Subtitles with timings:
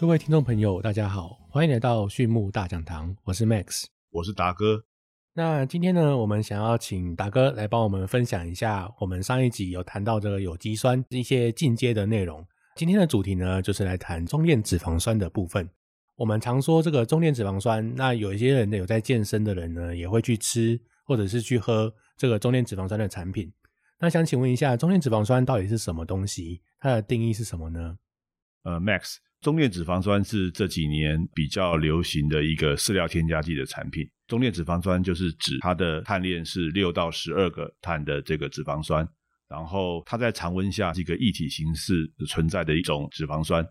[0.00, 4.84] 各位听众朋友，大家好，欢迎来到畜牧大讲堂，我是 Max，我是达哥。
[5.32, 12.46] 那今天呢，我们想要请达哥来帮我们分享一下，我们上一集有谈到这个有机酸一些进阶的内容。
[12.76, 15.68] 今天的主题呢，就是来谈中链脂肪酸的部分。
[16.14, 23.52] 我们常说这个中链脂肪酸，那有一些人呢，有在健身的人呢，也会去吃或者是去喝这个中链脂肪酸的产品。
[23.98, 26.62] 那想请问一下，中链脂肪酸到底是什么东西？
[26.78, 27.98] 它的定义是什么呢？
[28.62, 34.08] 呃，Max，中链脂肪酸是这几年比较流行的一个饲料添加剂的产品。
[34.26, 39.08] 中链脂肪酸就是指它的碳链是六到十二个碳的这个脂肪酸，
[39.48, 43.64] 然后它在常温下是一个液体形式存在的一种脂肪酸。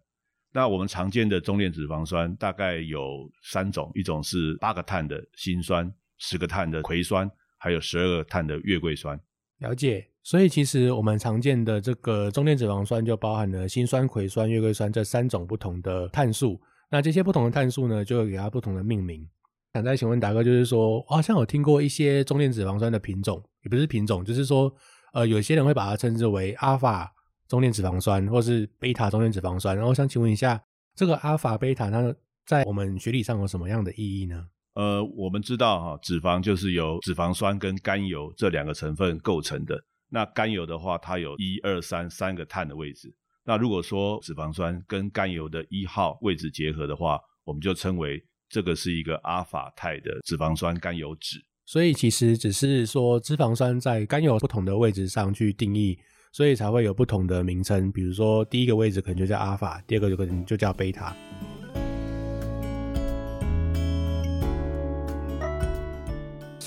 [0.53, 9.19] 那我们常见的中链脂肪酸大概有三种，一种是八个碳的辛酸，十个碳的葵酸，还有十二个碳的月桂酸。
[9.59, 10.07] 了解。
[10.23, 16.59] 所以其实我们常见的这个中链脂肪酸就包含了辛酸、葵酸、月桂酸这三种不同的碳素。
[16.89, 19.27] 那这些不同的碳素呢，就会给它不同的命名。
[19.73, 24.73] 想再请问达哥，就是说，好像有听过一些中链脂肪酸的品种，也不是品种，就是说，
[25.13, 27.13] 呃，有些人会把它称之为阿法
[27.47, 29.77] 中链脂肪酸，或是贝塔中链脂肪酸。
[29.77, 30.61] 然后想请问一下，
[30.95, 32.13] 这个阿法、贝塔，它
[32.45, 34.47] 在我们学理上有什么样的意义呢？
[34.77, 39.75] 呃，我们知道哈，脂肪就是由脂肪酸跟甘油这两个成分构成的。
[40.07, 43.11] 那甘油的话，它有一二三三个碳的位置。
[43.43, 51.39] 那如果说脂肪酸跟甘油的一号位置结合的话，我们就称为这个是一个阿法肽的脂肪酸甘油酯。
[51.65, 55.97] 所以其实只是说脂肪酸在甘油不同的位置上去定义，
[56.31, 57.91] 所以才会有不同的名称。
[57.91, 61.15] 比如说第一个位置可能就叫阿法，第二个就可能就叫贝塔。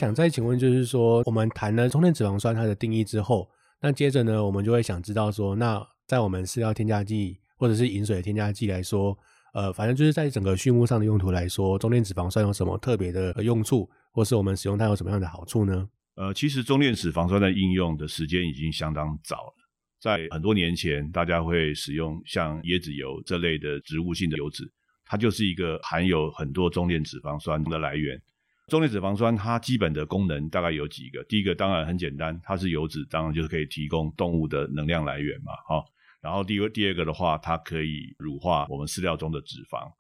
[0.01, 3.47] 想再请问，就是说，我们谈了中链脂肪酸它的定义之后，
[3.83, 9.15] 那接着呢，我们就会想知道说，那在我们饲料添加剂或者是饮水添加剂来说，
[9.53, 15.87] 呃，反正就是在整个畜牧上的用途来说，中链脂肪酸有什么特别的用处，或是我们使用它有什么样的好处呢？
[16.15, 19.55] 呃，其实中链脂肪酸的应用的时间已经相当早了，
[20.01, 24.65] 在很多年前，大家会使用像椰子油这类的植物性的油脂，
[25.05, 28.19] 它就是一个含有很多中链脂肪酸的来源。
[28.71, 35.85] 中链脂肪酸它基本的功能大概有几个，第一个当然很简单，它是油脂，当然就是可以提供动物的能量来源嘛，哈。
[36.23, 39.91] 然后第二第二个的话，它可以乳化我们饲料中的脂肪。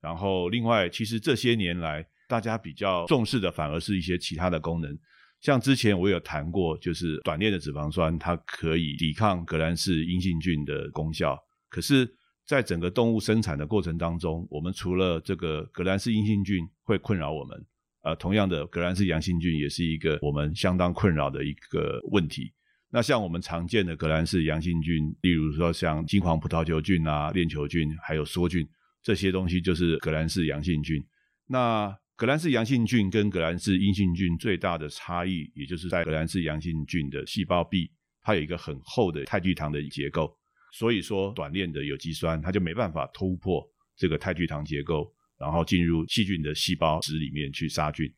[0.00, 4.98] 然后另外，其实这些年来大家比较重视的反而是一些其他的功能，
[5.40, 11.38] 像之前我有谈过，就是短链的脂肪酸它可以抵抗革兰氏阴性菌的功效。
[11.68, 12.08] 可是，
[12.46, 17.66] 在整个动物生产的过程当中，我们除了这个革兰氏阴性菌会困扰我们。
[18.04, 22.52] 呃，同样的，革兰氏阳性菌也是一个我们相当困扰的一个问题。
[22.90, 28.68] 那像我们常见的革兰氏阳性菌，例如说像金黄葡萄球菌啊、链球菌，还有梭菌，
[29.02, 31.02] 这些东西就是革兰氏阳性菌。
[31.46, 37.90] 那革兰氏阳性菌跟革兰氏阴性菌最大的差异，也就是在革兰氏阳性菌的细胞壁，
[38.22, 40.30] 它有一个很厚的肽聚糖的结构，
[40.74, 43.66] 所以说短链的有机酸它就没办法突破
[43.96, 45.10] 这个肽聚糖结构。
[45.44, 48.10] 然后进入细菌的细胞质里面去杀菌。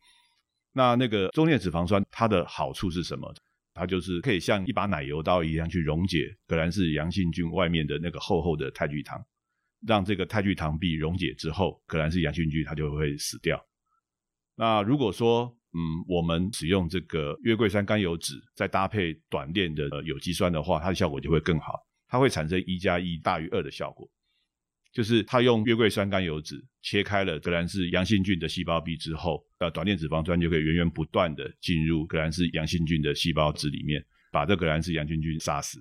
[0.73, 3.35] 那那个中链脂肪酸它的好处是什么？
[3.75, 9.21] 它就是可以像一把奶油刀一样去溶解革兰氏阳性菌外面的那个厚厚的肽聚糖，
[9.87, 13.61] 让这个肽聚糖壁溶解之后，革兰氏阳性菌它就会死掉。
[14.55, 21.75] 那如果说嗯，我们使用这个月桂酸甘油酯再搭配短链的有机酸的话，它的效果就会更好，
[22.09, 24.09] 它会产生一加一大于二的效果。
[24.97, 34.03] 就是它用月桂酸甘油酯切开了革兰氏阳性菌的细胞壁之后，呃，短链脂肪酸就可以源源不断的进入革兰氏阳性菌的细胞质里面，
[34.33, 35.79] 把这革兰氏阳性菌杀死。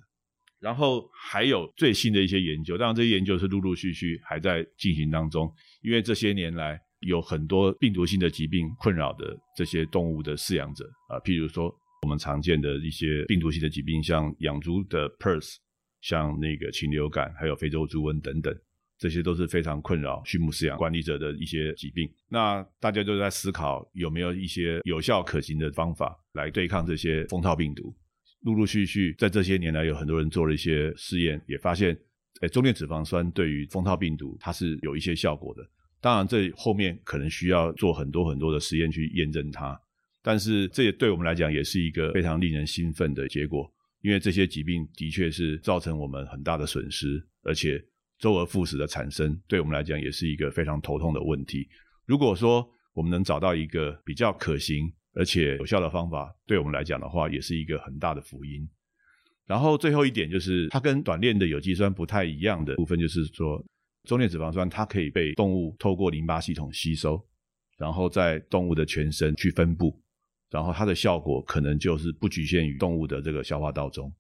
[0.60, 5.50] 然后还有最新的一些研究，当然这些研究是陆陆续续还在进行当中，
[5.82, 15.56] 因为这些年来有很多病毒性的疾病困扰的这些动物的饲养者啊，譬如说我们常见的一些病毒性的疾病，像养猪的 purse，
[16.02, 18.54] 像那个禽流感，还有非洲猪瘟等等。
[18.98, 22.10] 这些都是非常困扰畜牧饲养管理者的一些疾病。
[22.30, 27.94] 那大家都在思考有没有一些有效可行的方法来对抗这些蜂套病毒。
[28.42, 31.98] 陆陆续续在这些年来，有很多人做了一些试验，也发现，
[32.42, 35.62] 诶，中链脂肪酸对于蜂套病毒它是有一些效果的。
[36.00, 39.78] 当然，这后面可能需要做很多很多的实验去验证它。
[40.22, 43.70] 但是，这也对我们来讲也是一个非常令人兴奋的结果，
[44.02, 47.84] 因为这些疾病的确是造成我们很大的损失，而且。
[48.20, 51.68] 周而复始的产生，对我们来讲也是一个非常头痛的问题。
[52.06, 58.68] 如果说我们能找到一个比较可行而且有效的方法，对我们来讲的话，也是一个很大的福音。
[59.46, 63.64] 然后最后一点就是，它跟短链的有机酸不太一样的部分，就是说，
[64.04, 67.24] 中链脂肪酸它可以被动物透过淋巴系统吸收，
[67.78, 70.02] 然后在动物的全身去分布，
[70.50, 74.12] 然后它的效果可能就是不局限于动物的这个消化道中。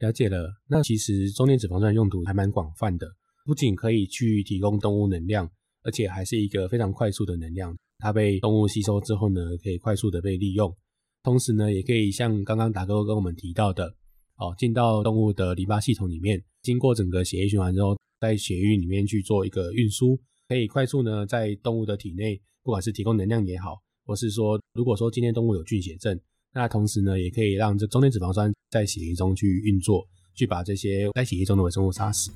[0.00, 3.06] 了解了，那其实中链脂肪酸用途还蛮广泛的，
[3.44, 5.48] 不仅可以去提供动物能量，
[5.82, 7.76] 而且还是一个非常快速的能量。
[7.98, 10.74] 它被动物吸收之后呢，可以快速的被利用，
[11.22, 13.94] 同时呢，也可以像刚刚达哥跟我们提到的，
[14.36, 20.18] 哦，进到动物的淋巴系统里面，经过整个血液循环之后，在血液里面去做一个运输，
[20.48, 26.18] 可以快速呢在动物的体内，不管是提供能量也好，或是说如果说今天动物有菌血症，
[26.52, 32.30] 那同时呢，也可以让这中间脂肪酸在血液中去运作，去把这些在血液中的微生物杀死。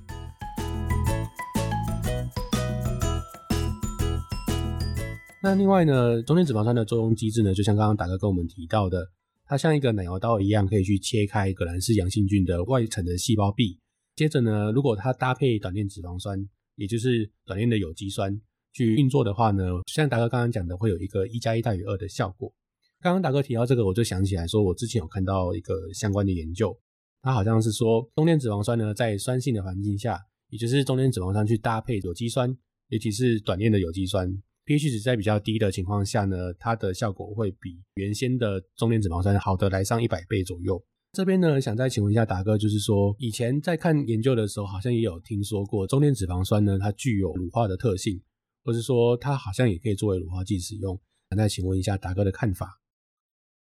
[5.40, 9.08] 那另外呢，中间脂肪酸的作用机制呢，就像刚刚达哥跟我们提到的，
[9.44, 13.78] 它像一个奶油刀一样，可以去切开革兰氏阳性菌的外层的细胞壁。
[14.16, 16.44] 接着呢，如果它搭配短链脂肪酸，
[16.74, 18.36] 也就是短链的有机酸
[18.72, 22.52] 去运作的话呢，像达哥刚刚讲的，会有一个一加一大于二的效果。
[23.00, 26.76] 刚刚达哥提到这个，我就想起来说，我之前有看到一个相关的研究，
[27.22, 30.18] 它好像是说中链脂肪酸呢，在酸性的环境下，
[30.50, 32.50] 也就是中链脂肪酸去搭配有机酸，
[32.88, 34.28] 尤其是短链的有机酸。
[34.68, 40.78] pH 值在比较低的情况下呢，它的效果会比原先的中链脂肪酸好的来上一百倍左右。
[41.12, 48.20] 这边呢，想再请问一下达哥，就是说以前在看研究的时候，好像也有听说过中链脂肪酸呢，它具有乳化的特性，
[48.62, 51.00] 或是说它好像也可以作为乳化剂使用。
[51.30, 52.82] 想再请问一下达哥的看法。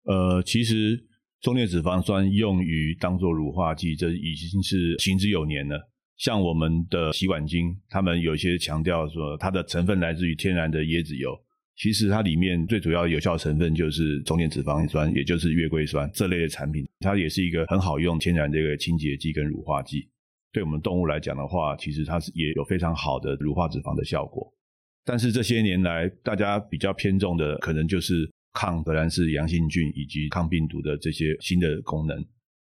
[0.04, 1.08] 呃，其实
[1.40, 5.90] 中链脂肪酸用于当做乳化剂，这已经是行之有年了。
[6.16, 11.36] 像我们的洗碗精，他们有些强调说，它的成分来自于天然的椰子油。
[11.76, 16.86] 其实它里面最主要有效成分就是中链脂肪酸，也就是月桂酸这类的产品。
[17.00, 20.08] 它也是一个很好用天然的一个清洁剂跟乳化剂。
[20.52, 24.48] 对我们动物来讲的话，其实它是也有非常好的乳化脂肪的效果。
[25.04, 32.24] 但是这些年来，大家比较偏重的可能就是抗革兰氏阳性菌以及抗病毒的这些新的功能。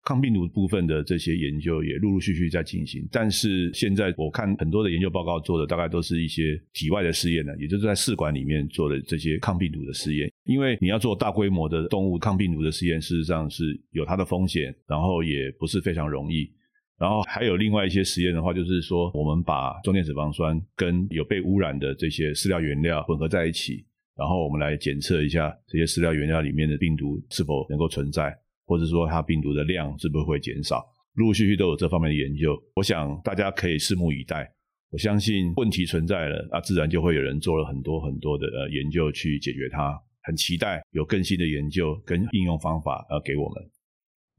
[0.04, 10.30] 抗病毒部分的这些研究也陆陆续续在进行，但是现在我看很多的研究报告做的大概都是一些体外的试验呢，也就是在试管里面做的这些抗病毒的试验。
[10.44, 16.50] 因为你要做大规模的动物抗病毒的试验，事实上是有它的风险，然后也不是非常容易。
[16.98, 23.84] 然后还有另外一些实验的话，就是说我们把中链脂肪酸跟有被污染的这些饲料原料混合在一起，
[24.16, 28.36] 然后我们来检测一下这些饲料原料里面的病毒是否能够存在。
[28.72, 30.82] 或者说它病毒的量是不是会减少？
[31.16, 34.50] 陆陆续续都有这方面的研究，我想大家可以拭目以待。
[34.88, 40.00] 我相信问题存在了，那自然就会有人做了很多很多的呃研究去解决它。
[40.22, 43.62] 很期待有更新的研究跟应用方法呃给我们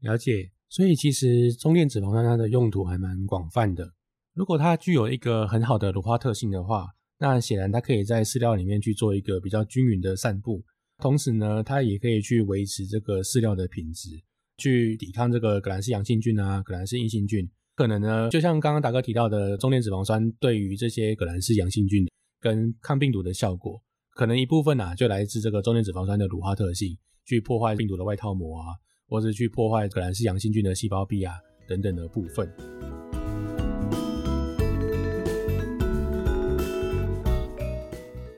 [0.00, 0.50] 了解。
[0.68, 3.92] 所以其实中链脂肪酸它的用途还蛮广泛的。
[4.34, 6.88] 如果它具有一个很好的乳化特性的话，
[7.20, 10.64] 那显然它可以在饲料里面去做一个比较均匀的散布。
[10.98, 14.10] 同时呢，它也可以去维持这个饲料的品质，
[14.58, 17.48] 去抵抗这个革兰氏阳性菌啊、革兰氏阴性菌。
[17.74, 22.06] 可能呢，就像刚刚达哥提到的，中链脂肪酸对于这些革兰氏阳性菌
[22.40, 23.82] 跟抗病毒的效果，
[24.14, 28.66] 可能一部分啊就来自这个中链脂肪酸的乳化特性，去破坏病毒的外套膜啊，
[29.08, 31.34] 或是去破坏革兰氏阳性菌的细胞壁啊
[31.66, 32.48] 等等的部分。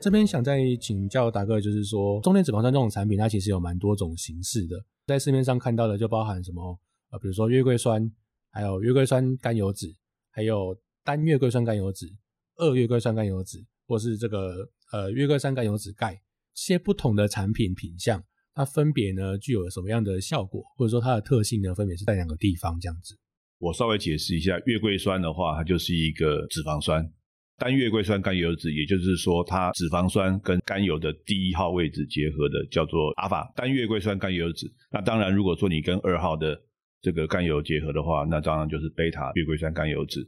[0.07, 6.79] 这边想再请教达哥，就是说中链脂肪酸这种产品，它其实有蛮多种形式的，在市面上看到的就包含什么
[7.11, 8.09] 呃，比如说月桂酸，
[8.49, 9.93] 还有月桂酸甘油酯，
[10.31, 10.73] 还有
[11.03, 12.15] 单月桂酸甘油酯、
[12.55, 16.13] 二月桂酸甘油酯，或是这个呃月桂酸甘油酯钙，
[16.53, 18.23] 这些不同的产品品相，
[18.53, 23.13] 它分别呢具有什么样的效果，或者说它的特性呢，分别是在两个地方这样子。
[23.59, 27.11] 我稍微解释一下，月桂酸的话，它就是一个脂肪酸。
[27.57, 34.67] 单月桂酸甘油酯，也就是说，它脂肪酸跟甘油的第一号位置结合的，叫做阿法单月桂酸甘油酯。
[34.91, 36.55] 那当然，如果说你跟二号的
[37.01, 40.21] 这个甘油结合的话，那当然就是贝塔月桂酸甘油酯。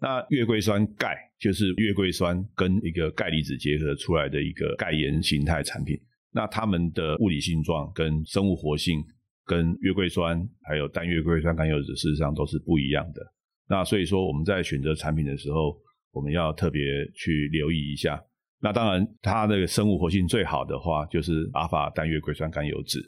[0.00, 5.94] 那月桂酸钙就是月桂酸跟一个钙离子结合出来的一个钙盐形态产品。
[6.32, 9.04] 那它们的物理性状跟生物活性
[9.44, 13.20] 跟月桂酸还有单月桂酸甘油酯事实上都是不一样的。
[13.68, 15.76] 那所以说我们在选择产品的时候，
[16.12, 16.82] 我们要特别
[17.14, 18.22] 去留意一下。
[18.62, 23.00] 那当然，它的生物活性最好的话，就是阿法单月桂酸甘油酯。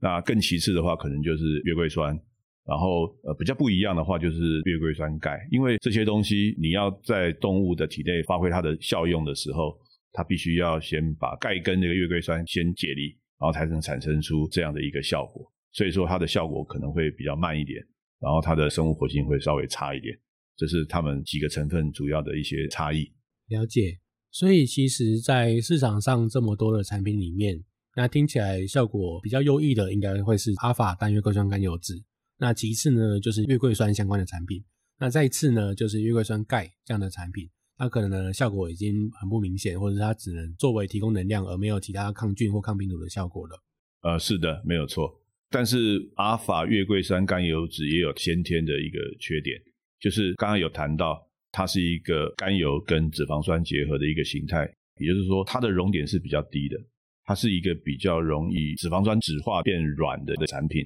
[0.00, 2.18] 那更其次的话，可能就是月桂酸。
[2.66, 5.38] 然后，呃，比较不一样的话，就是月桂酸钙。
[5.52, 9.78] 因为这些东西，你要在动物的体内发挥它的效用的时候，
[10.12, 15.48] 它必须要先把钙跟那个月桂酸先解离，然后才能产生出这样的一个效果。
[15.70, 17.80] 所以说，它的效果可能会比较慢一点，
[18.20, 20.18] 然后它的生物活性会稍微差一点。
[20.56, 23.12] 这是它们几个成分主要的一些差异。
[23.48, 23.98] 了解。
[24.30, 32.04] 所以其实，在市场上这么多的产品里面，那听起来效果比较优异的，应该会是阿法单月桂酸甘油酯。
[32.38, 34.62] 那其次呢，就是月桂酸相关的产品。
[34.98, 37.48] 那再次呢，就是月桂酸钙这样的产品，
[37.78, 43.62] 它可能呢效果已经很不明显，或者是它只能作为提供能量，而没有其他抗菌或抗病毒的效果了。
[44.02, 45.22] 呃，是的，没有错。
[45.48, 49.58] 但是阿法月桂酸甘油酯也有先天的一个缺点，
[50.00, 51.24] 就是刚刚有谈到。
[51.52, 56.76] 它是一个甘油跟脂肪酸结合的一个形态，也就是说，它的熔点是比较低的，
[57.24, 60.84] 它是一个比较容易脂肪酸酯化变软的的产品。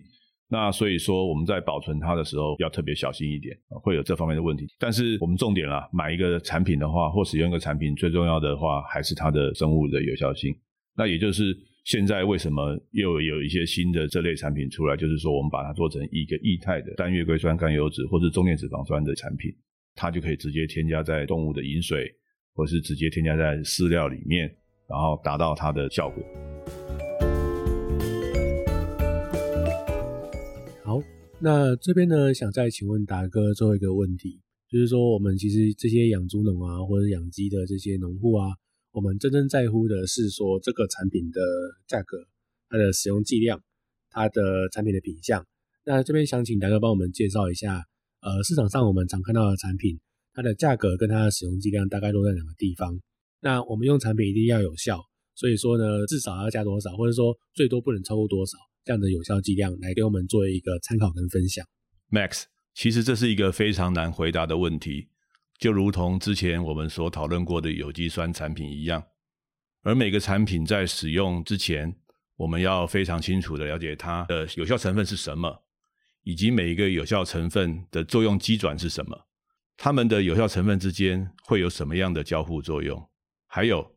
[0.48, 4.64] 那所以说，我们在保存它的时候要特别小心一点，会有这方面的问题。
[4.78, 10.54] 但是我们重点啦，买一个产品的话，或使用一个产品，最重要的话还是它的生物的有效性。
[10.96, 11.56] 那也就是
[11.90, 19.52] 现在为什么又有一些新的这类产品出来，就是说我们把它做成一个液态的单月桂酸甘油酯或者中链脂肪酸的产品。
[19.96, 22.08] 它就可以直接添加在动物的饮水，
[22.54, 24.46] 或是直接添加在饲料里面，
[24.88, 26.22] 然后达到它的效果。
[30.84, 31.02] 好，
[31.40, 38.46] 那这边呢，想再请问达哥最后一个问题，就是说我们其实这些养猪农啊，或者养鸡的这些农户啊，
[38.92, 41.40] 我们真正在乎的是说这个产品的
[41.86, 42.18] 价格、
[42.68, 43.62] 它的使用剂量、
[44.10, 45.46] 它的产品的品相。
[45.84, 47.84] 那这边想请达哥帮我们介绍一下。
[48.20, 49.98] 呃，市场上我们常看到的产品，
[50.34, 53.00] 它的价格跟它的使用剂量大概落在哪个地方？
[53.40, 55.00] 那我们用产品一定要有效，
[55.34, 61.64] 所以说呢，至少要加多少，或者说最多不能超过多少这样的有效剂量，来给我们做一个参考跟分享。
[62.10, 62.42] Max，
[62.74, 65.08] 其实这是一个非常难回答的问题，
[65.60, 69.04] 就如同之前我们所讨论过的有机酸产品一样，
[69.82, 71.94] 而每个产品在使用之前，
[72.34, 75.62] 我们要非常清楚的了解它的有效成分是什么。
[76.22, 79.26] 以及每一个有效成分的作用机转是什么？
[79.78, 83.08] 它们的有效成分之间会有什么样的交互作用？
[83.46, 83.96] 还有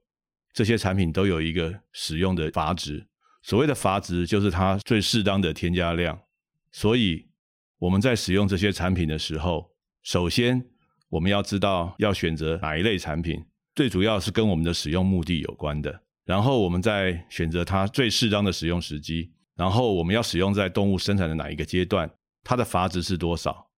[0.54, 3.06] 这些产品都有一个使用的阀值，
[3.42, 6.18] 所谓的阀值就是它最适当的添加量。
[6.72, 7.28] 所以
[7.78, 10.66] 我们在使用这些产品的时候，首先
[11.14, 16.02] 我们要知道要选择哪一类产品，最主要是跟我们的使用目的有关的。
[16.26, 19.32] 然后我们再选择它最适当的使用时机。
[19.56, 22.10] 然后我们要使用在动物生产的哪一个阶段？
[22.44, 23.70] 它的阀值是多少？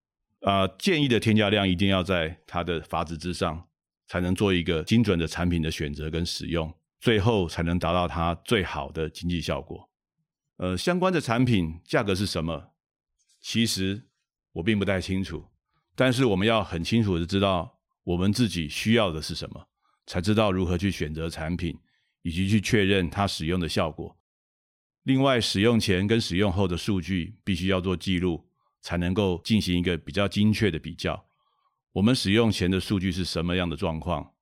[0.43, 3.67] 啊，建议的添加量一定要在它的阀值之上，
[4.07, 9.89] 才能做一个精准的产品的选择跟使用，最后才能达到它最好的经济效果。
[10.55, 12.69] 呃，相关的产品价格是什么？
[13.41, 14.03] 其实
[14.53, 15.43] 我并不太清楚，
[15.95, 19.67] 但是我们要很清楚的知道我们自己需要的是什么，
[20.05, 21.77] 才知道如何去选择产品，
[22.21, 24.17] 以及去确认它使用的效果。
[25.03, 28.47] 另外，使用前跟使用后的数据必须要做记录，
[28.81, 31.25] 才能够进行一个比较精确的比较。
[31.93, 34.33] 我们使用前的数据是什么样的状况？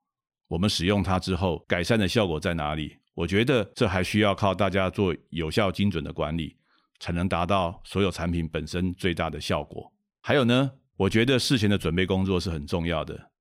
[0.48, 2.98] 我们使用它之后改善的效果在哪里？
[3.13, 6.57] 我觉得这还需要靠大家做有效精准的管理，
[7.00, 9.93] 才能达到所有产品本身最大的效果。
[10.22, 13.31] 还有呢，我觉得事前的准备工作是很重要的，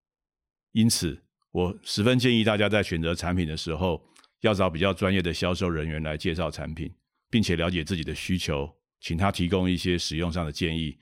[0.72, 4.02] 因此我十分建议大家在选择产品的时候，
[4.40, 6.92] 要找比较专业的销售人员来介绍产品。
[7.32, 10.98] 并且了解自己的需求，请他提供一些使用上的建议，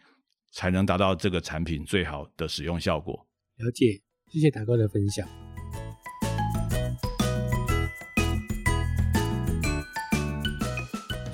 [0.52, 3.26] 才能达到这个产品最好的使用效果。
[3.56, 5.49] 了解，谢谢大哥的分享。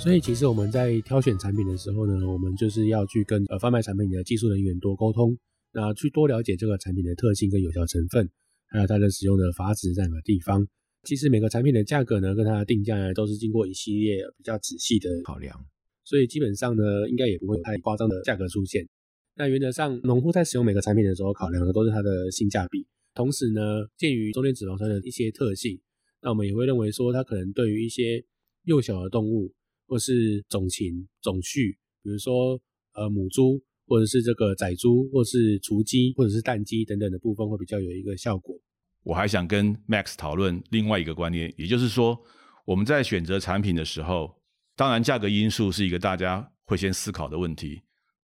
[0.07, 5.37] 所以，其实我们在挑选产品的时候呢，我们就是要去跟呃贩卖产品的技术人员多沟通，
[5.73, 8.31] 那去多了解这个产品的特性跟有效成分，
[8.69, 10.65] 还有它的使用的阀值在哪个地方。
[11.03, 15.59] 其实每个产品的价格呢，跟它的定价呢，都是经过一系列比较仔细的考量，
[16.05, 18.87] 所以基本上呢，应该也不会有太夸张的价格出现。
[19.35, 22.87] 那原则上，农户在使用每个产品的时候，考量的都是它的性价比。
[23.13, 23.61] 同时呢，
[23.97, 25.81] 鉴于中间脂肪酸的一些特性，
[26.23, 28.25] 那我们也会认为说，它可能对于一些
[28.63, 29.53] 幼小的动物，
[29.87, 32.61] 或是种禽、种畜，比如说
[32.95, 38.57] 呃母猪，或者是这个仔猪，或是雏鸡，或者是蛋鸡等等的部分，会比较有一个效果。
[39.03, 42.21] 我还想跟 Max 讨论另外一个观念，也就是说，
[42.65, 44.43] 我们在选择产品的时候，
[44.75, 47.83] 当然价格因素是一个大家会先思考的问题，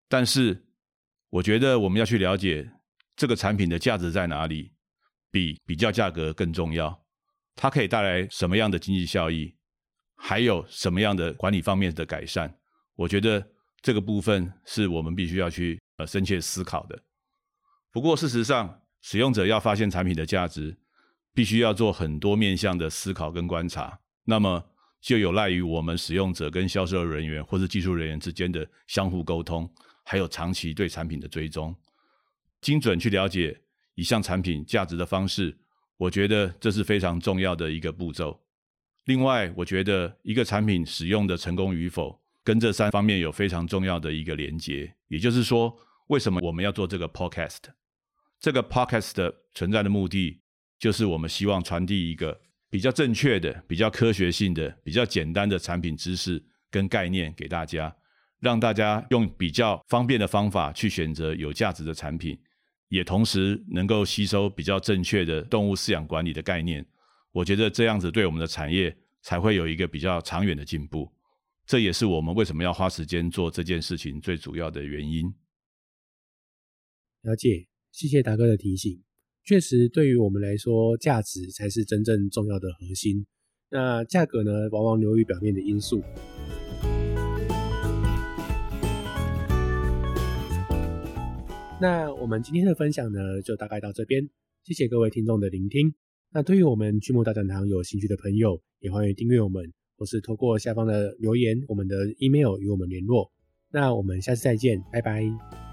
[0.08, 0.64] 但是
[1.30, 2.68] 我觉得我们要去了解
[3.14, 4.72] 这个产品的价值在哪里，
[5.30, 7.04] 比比较价格更重要。
[7.54, 9.54] 它可以带来什么样的经济效益，
[10.24, 12.54] 还有什么样的管理方面的改善？
[12.94, 13.44] 我觉得
[13.80, 16.96] 这个部分是我们必须要去呃深切思考的。
[17.90, 20.78] 不过事实上，使用者要发现产品的价值，
[21.34, 24.64] 必须要做很多面向的思考跟观察，那么
[25.00, 29.68] 就有赖于我们使用者跟销售人员或是技术人员之间的相互沟通，
[30.04, 31.74] 还有长期对产品的追踪，
[32.60, 33.60] 精准去了解
[33.96, 35.58] 一项产品价值的方式，
[35.96, 38.40] 我觉得这是非常重要的一个步骤。
[39.04, 44.94] 另外，我觉得一个产品使用的成功与否，跟这三方面有非常重要的一个连接。
[45.08, 45.76] 也就是说，
[46.08, 47.58] 为什么我们要做这个 podcast？
[48.38, 50.40] 这个 podcast 的存在的目的，
[50.78, 52.40] 就是我们希望传递一个
[52.70, 57.94] 比较正确的、比较科学性的、比较简单的产品知识跟概念给大家，
[58.38, 62.38] 让大家用比较方便的方法去选择有价值的产品。
[62.88, 66.84] 也同时能够吸收比较正确的动物饲养管理的概念，
[67.32, 71.10] 我觉得这样子对我们的产业才会有一个比较长远的进步。
[71.64, 75.32] 这也是我们为什么要花时间做这件事情最主要的原因。
[77.22, 79.02] 了解，谢谢达哥的提醒。
[79.44, 83.26] 确实，对于我们来说，价值才是真正重要的核心。
[83.70, 86.02] 那价格呢，往往流于表面的因素。
[91.80, 94.28] 那我们今天的分享呢，就大概到这边。
[94.64, 95.94] 谢谢各位听众的聆听。
[96.34, 103.30] 那对于我们巨木大讲堂有兴趣的朋友，也欢迎订阅我们，或是透过下方的留言，我们的 email 与我们联络。
[103.70, 105.71] 那我们下次再见，拜拜。